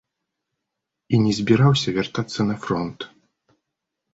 І 1.17 1.19
не 1.27 1.33
збіраўся 1.39 1.93
вяртацца 1.99 2.41
на 2.51 2.55
фронт. 2.65 2.99